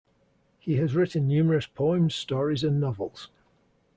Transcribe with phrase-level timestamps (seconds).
[0.57, 3.29] He has written numerous poems, stories, and novels.